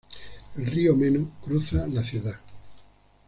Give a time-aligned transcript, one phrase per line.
[0.57, 2.39] El río Meno cruza la ciudad.